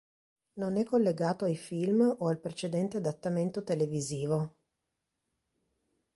[0.53, 4.55] Non è collegato ai film o al precedente adattamento televisivo.